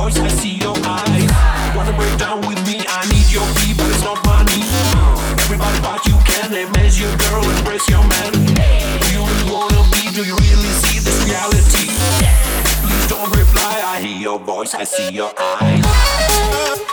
voice, 0.00 0.18
I 0.18 0.28
see 0.28 0.54
your 0.64 0.76
eyes. 0.84 1.30
Wanna 1.76 1.92
break 1.92 2.16
down 2.16 2.40
with 2.48 2.60
me? 2.66 2.80
I 2.88 3.04
need 3.12 3.28
your 3.28 3.46
key, 3.60 3.74
but 3.76 3.88
it's 3.92 4.02
not 4.02 4.18
money. 4.24 4.62
Everybody 5.44 5.78
but 5.80 6.00
you 6.08 6.16
can 6.24 6.48
imagine 6.52 7.04
your 7.04 7.16
girl, 7.24 7.44
embrace 7.56 7.86
your 7.88 8.04
man. 8.12 8.32
Do 9.02 9.06
you 9.14 9.22
really 9.28 9.46
wanna 9.52 9.82
be? 9.92 10.02
Do 10.16 10.22
you 10.24 10.36
really 10.36 10.72
see 10.84 10.98
this 11.04 11.18
reality? 11.28 11.86
Please 12.82 13.06
don't 13.12 13.30
reply. 13.36 13.74
I 13.92 14.00
hear 14.00 14.18
your 14.28 14.38
voice, 14.38 14.74
I 14.74 14.84
see 14.84 15.10
your 15.12 15.32
eyes. 15.38 16.89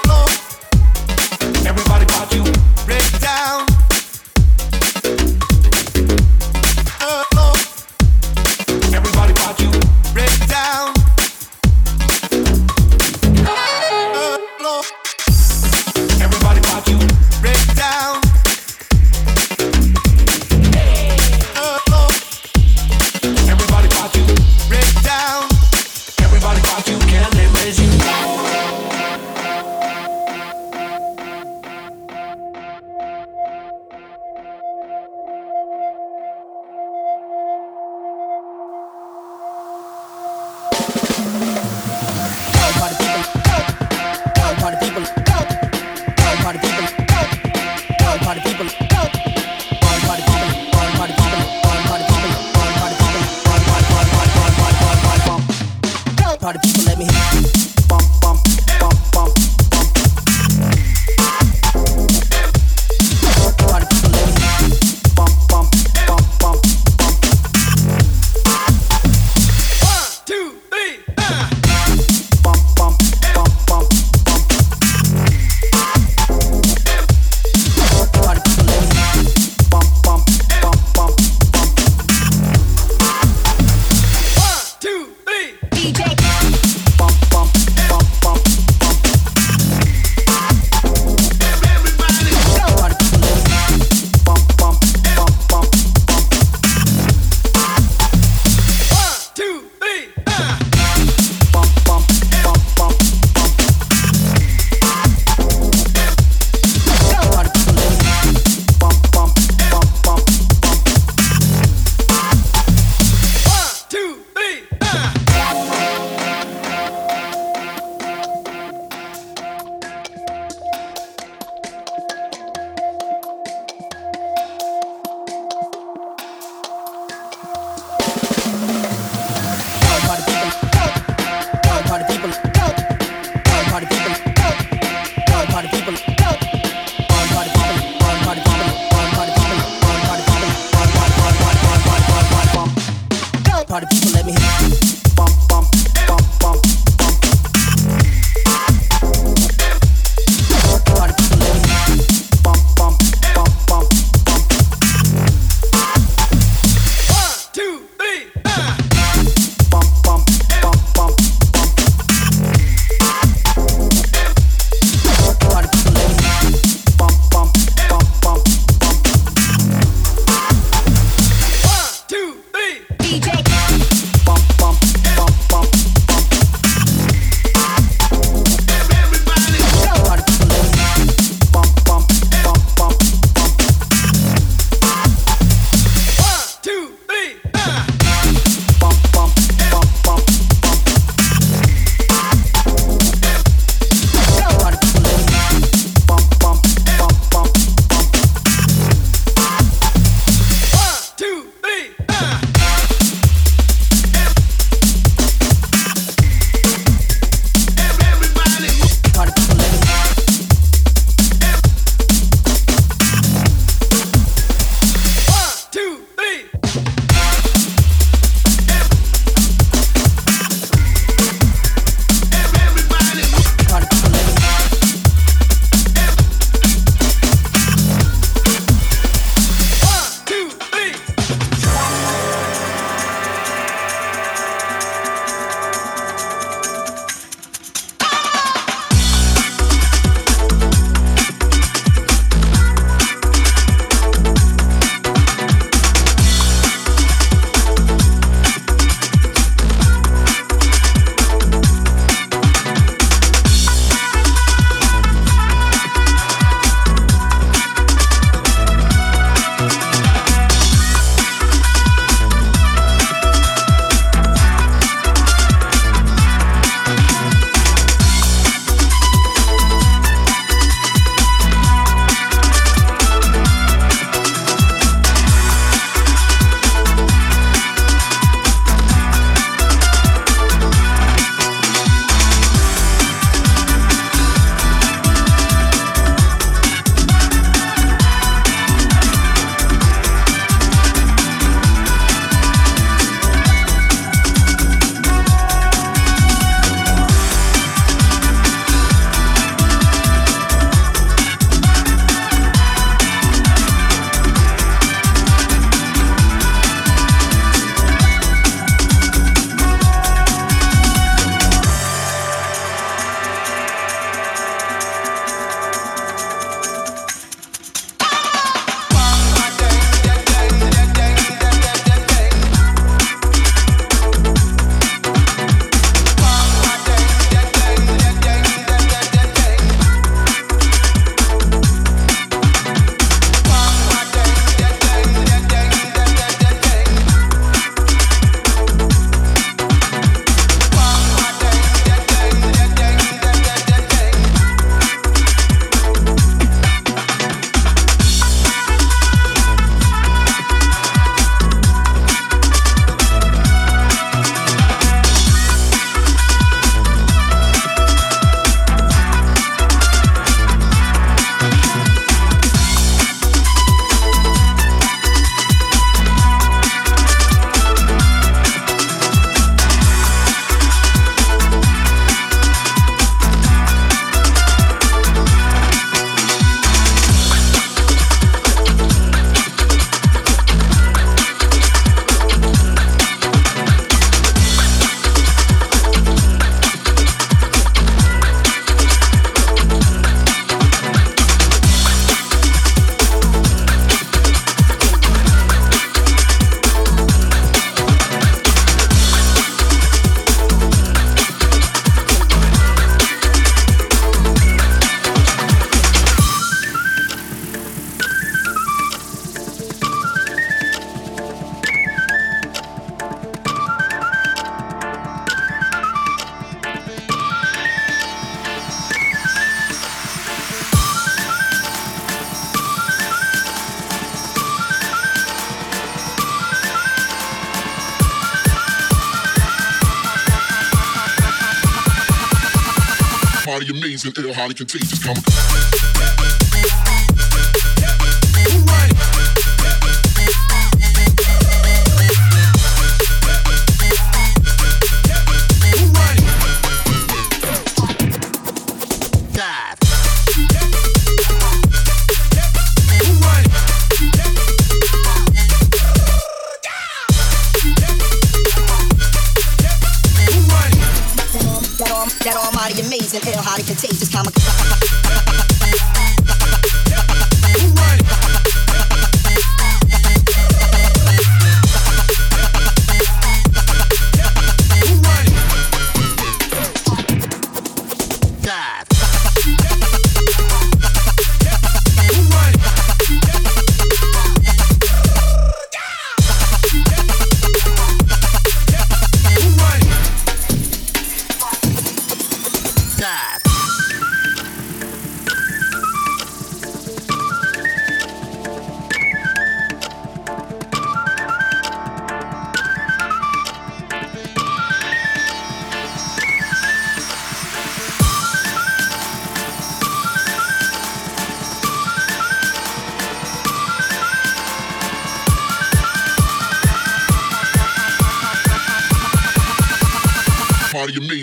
hardly 433.57 433.79
amazing, 433.79 434.13
ill, 434.19 434.33
hardly 434.33 434.53
contagious. 434.53 435.03
Come. 435.03 435.96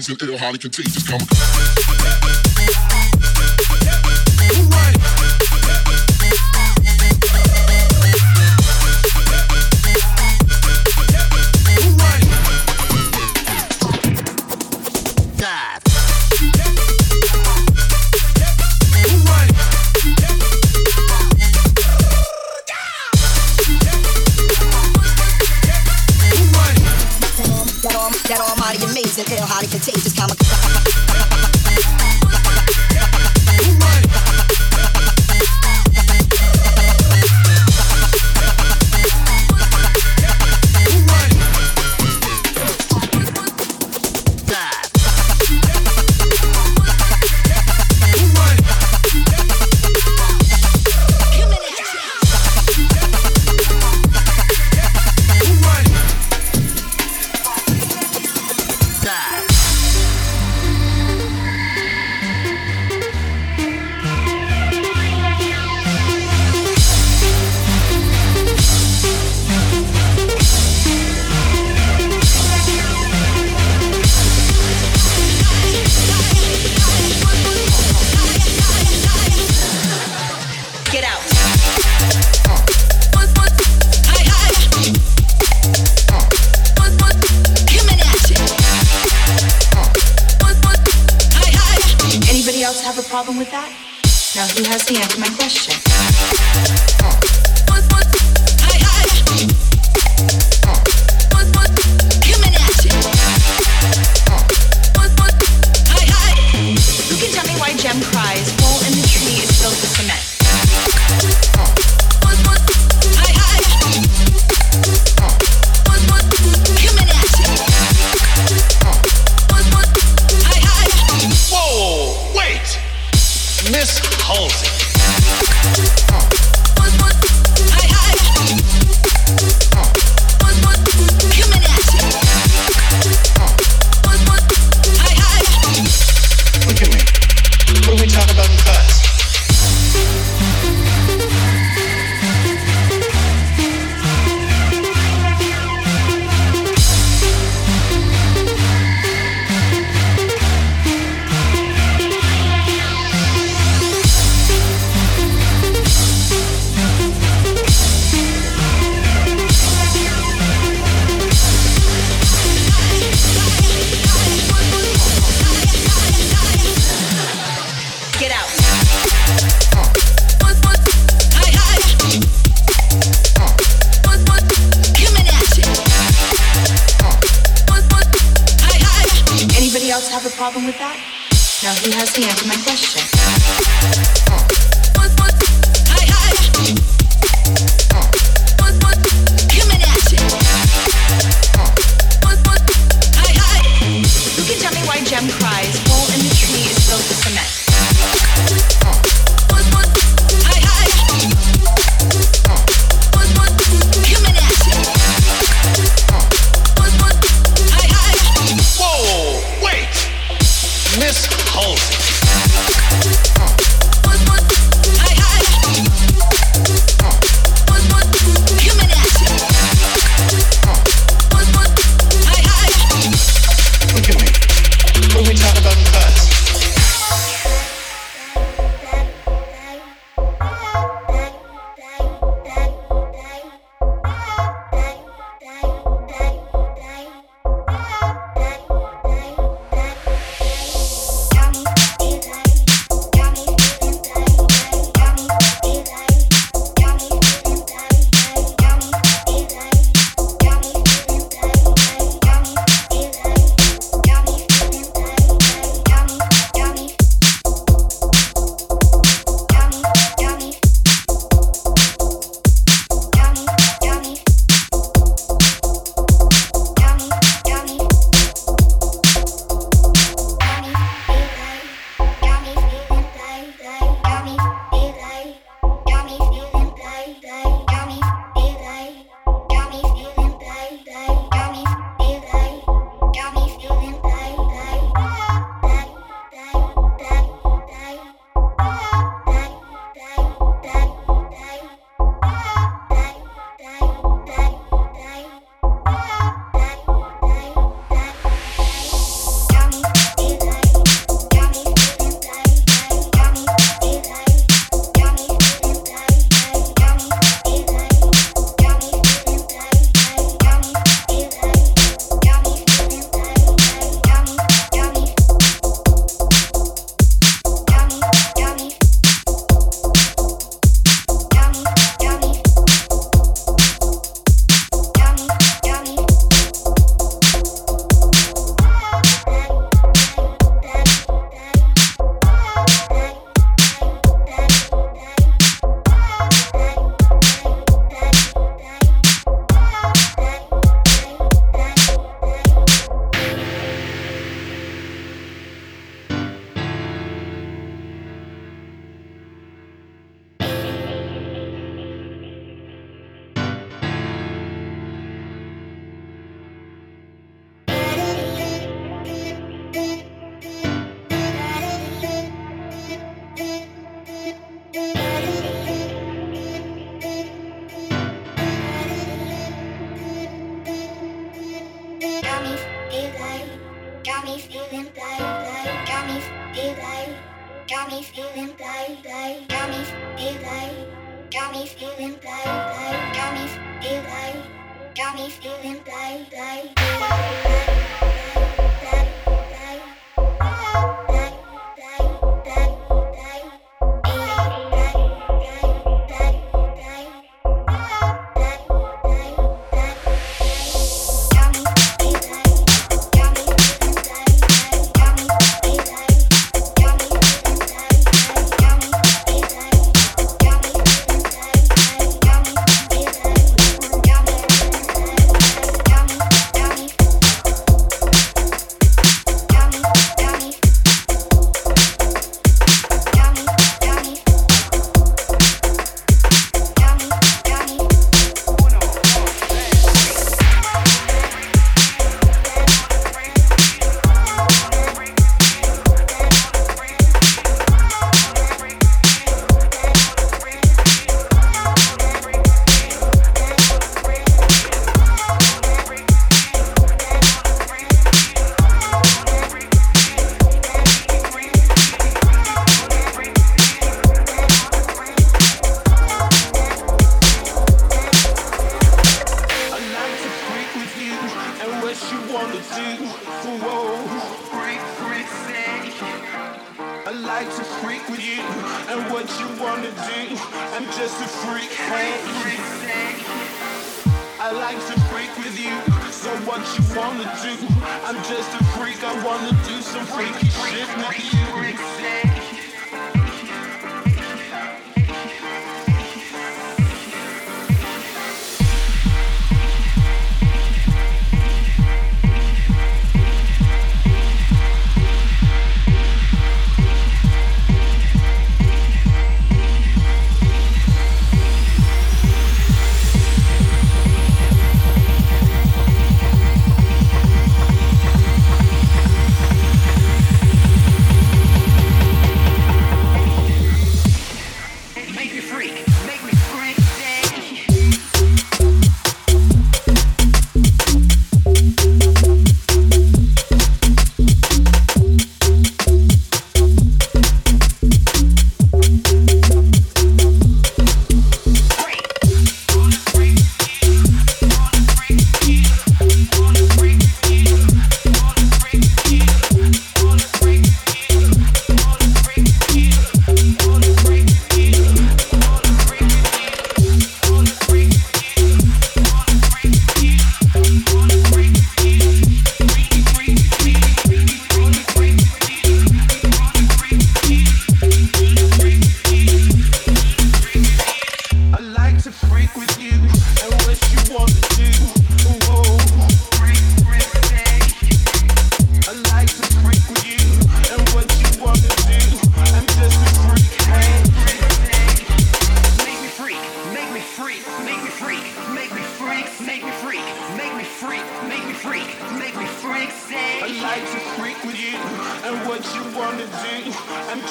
disease 0.04 0.22
and 0.22 0.30
ill, 0.30 0.38
highly 0.38 0.58
contagious. 0.58 1.08
Come. 1.08 1.53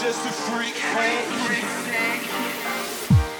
just 0.04 0.26
a 0.26 0.32
freak, 0.52 0.76
hey. 0.76 1.24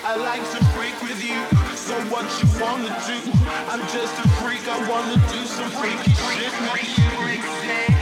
I 0.06 0.16
like 0.16 0.40
to 0.52 0.64
freak 0.72 0.96
with 1.02 1.22
you. 1.22 1.36
So 1.76 1.94
what 2.06 2.24
you 2.40 2.48
wanna 2.58 2.88
do? 3.06 3.20
I'm 3.70 3.82
just 3.92 4.18
a 4.24 4.30
freak. 4.40 4.66
I 4.70 4.90
wanna 4.90 5.16
do 5.28 5.44
some 5.46 5.70
freaky 5.72 6.14
shit 6.14 6.54
with 6.72 7.90
you. 7.90 7.93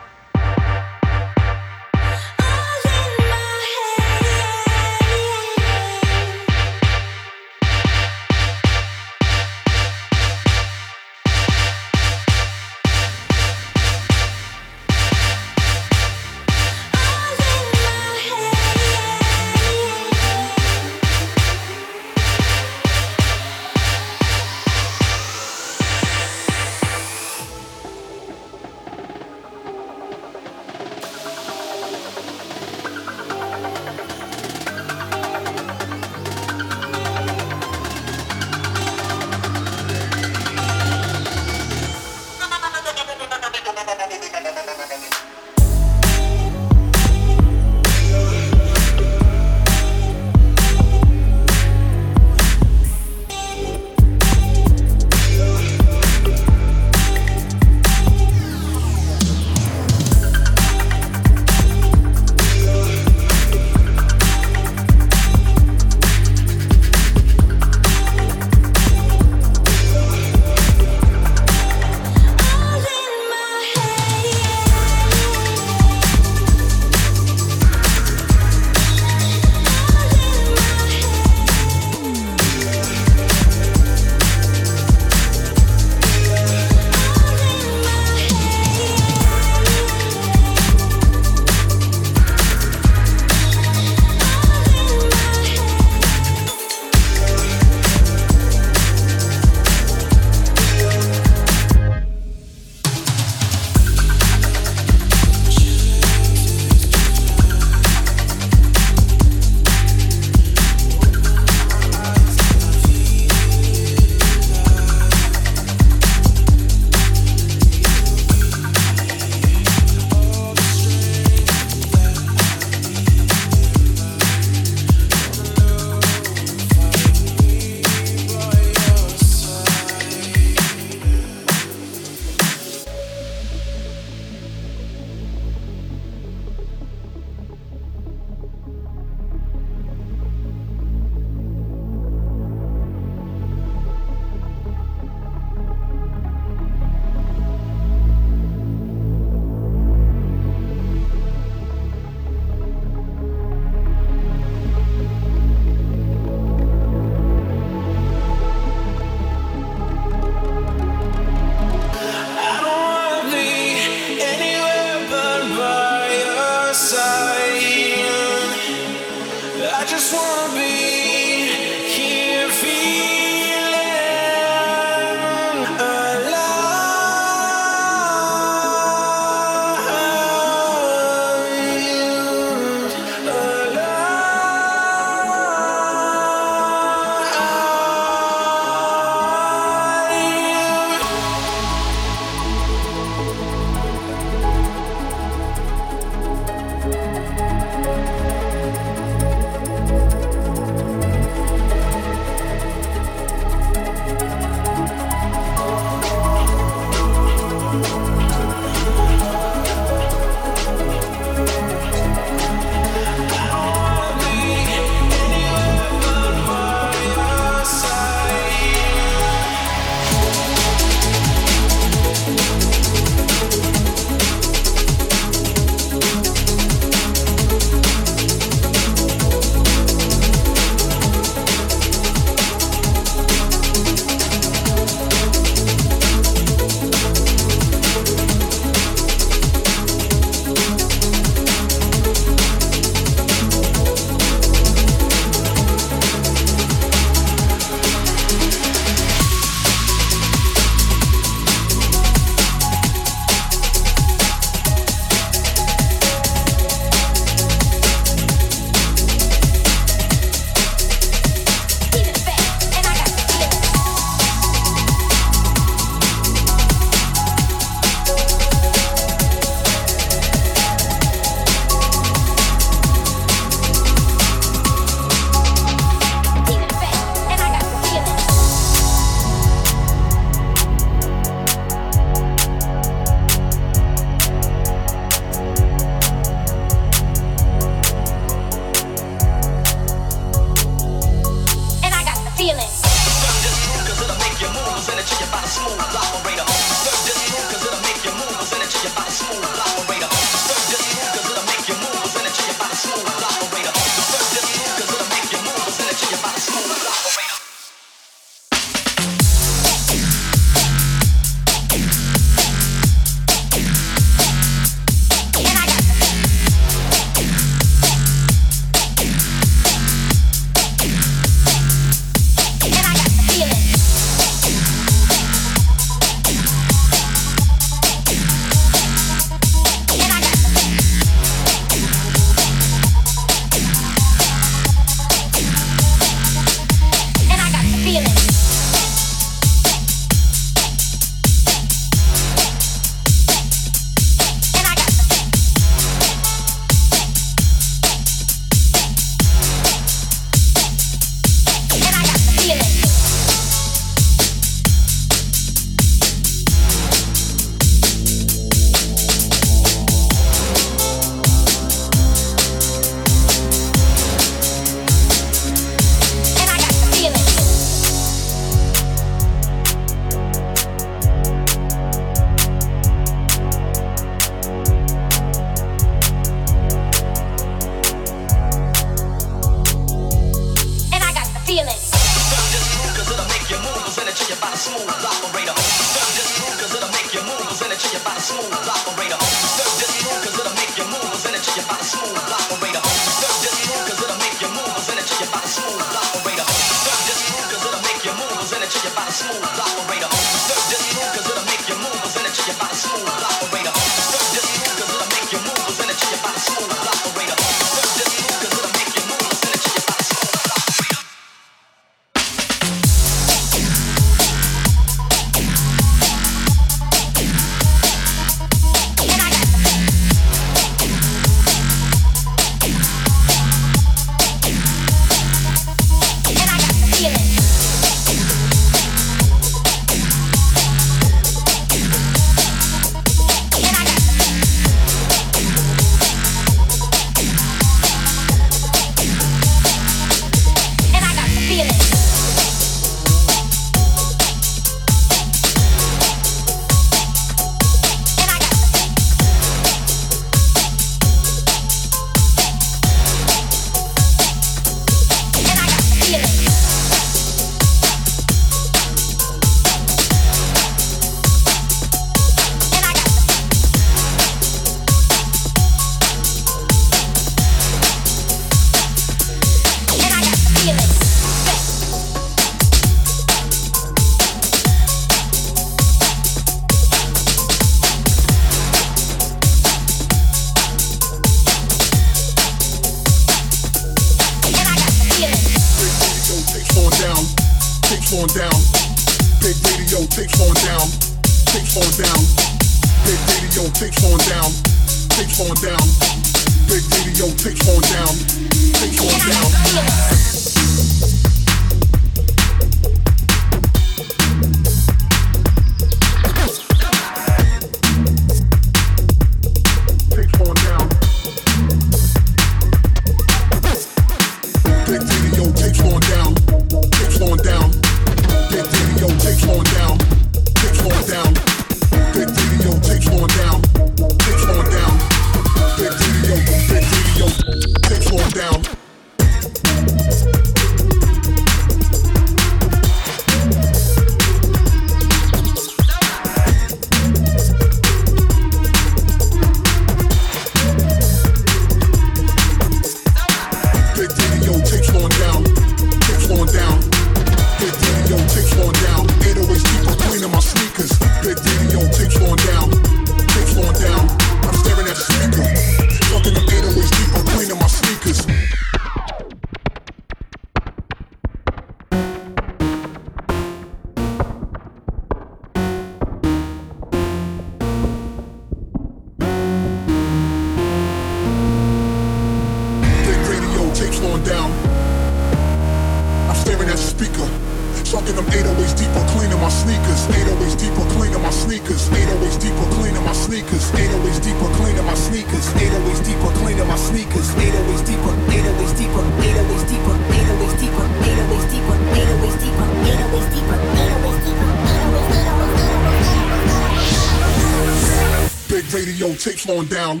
down, 599.74 600.00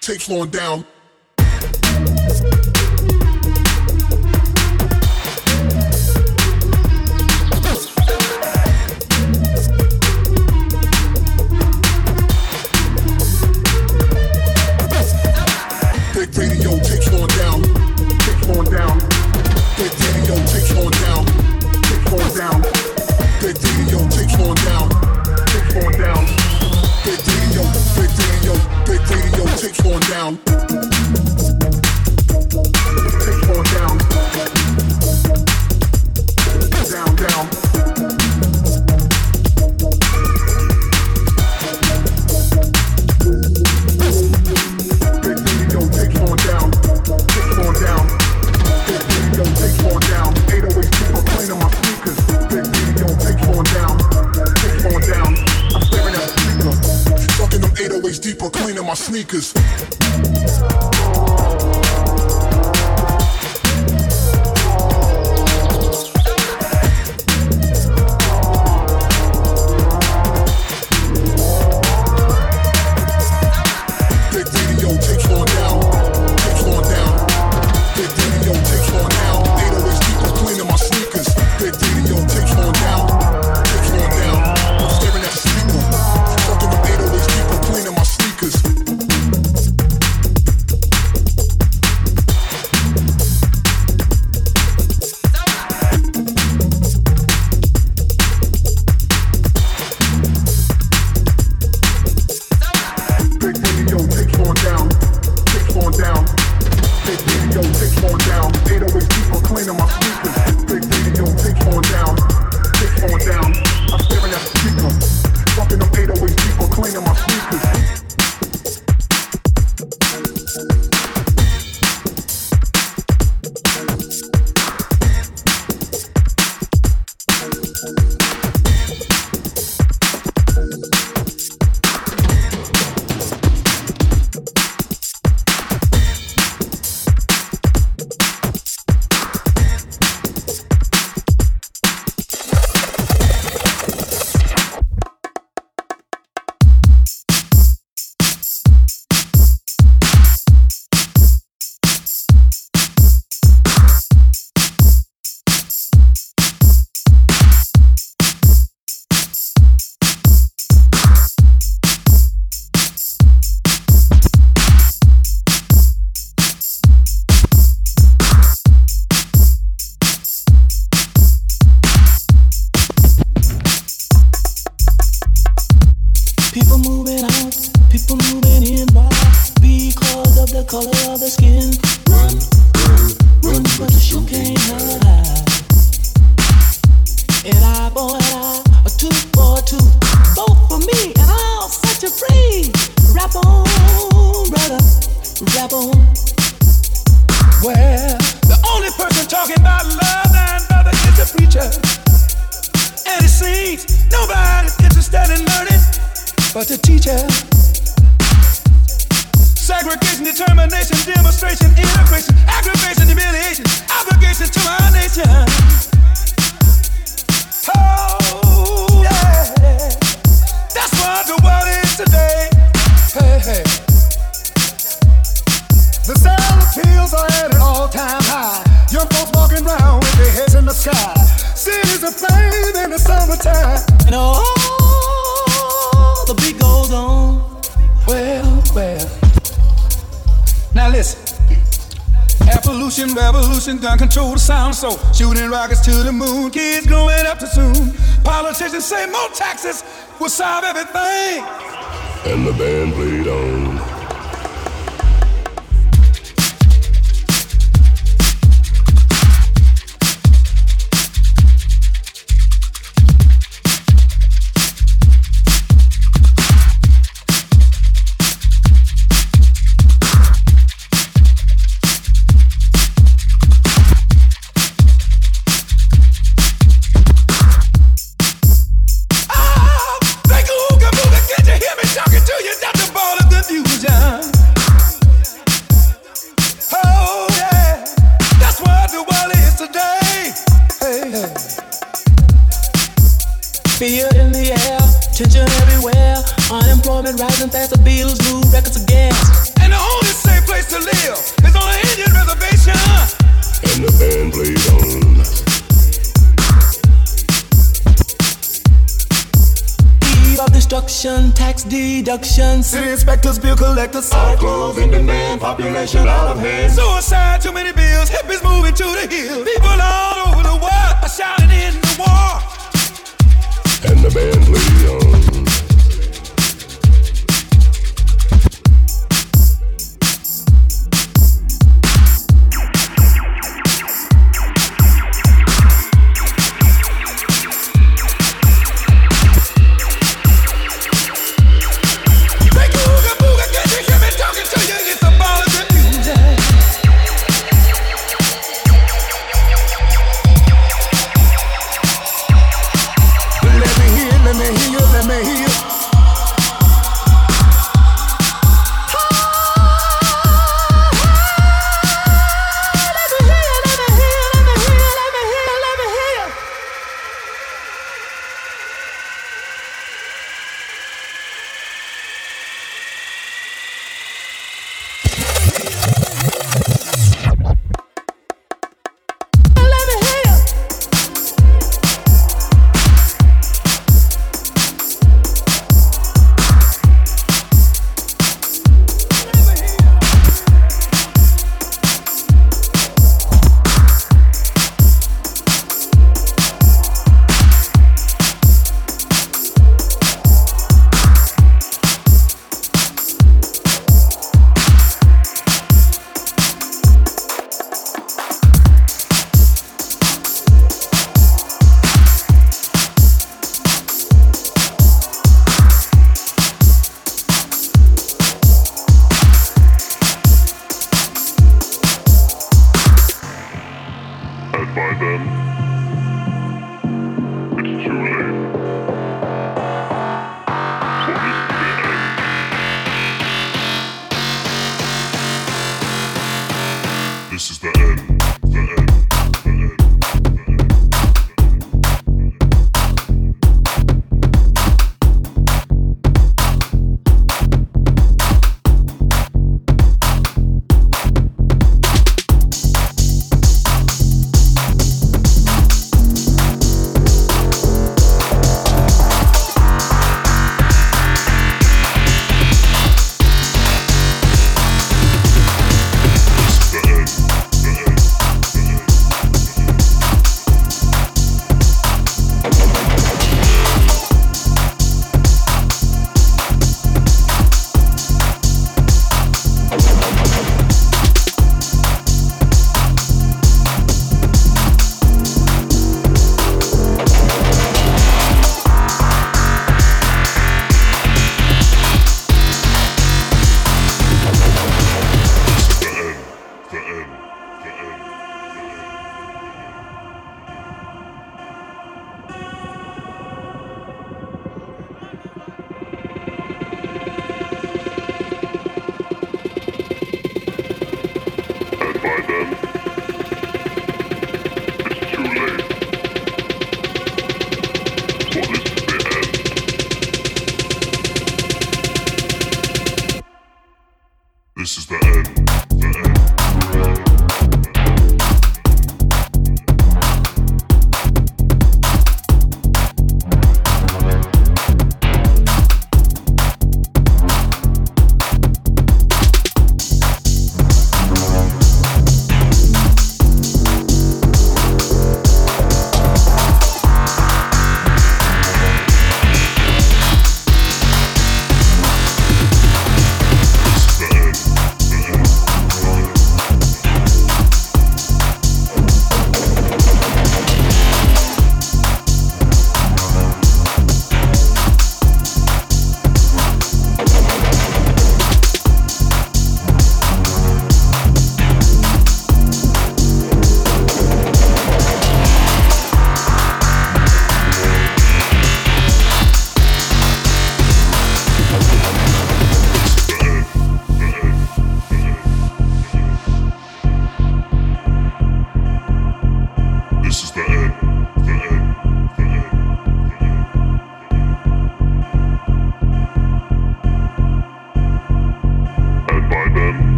tape 0.00 0.20
flowing 0.22 0.50
down. 0.50 0.84